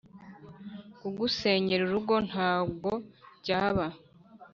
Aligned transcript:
kugusenyera 0.99 1.81
urugo 1.85 2.15
ntabwo 2.29 2.89
byaba 3.39 3.85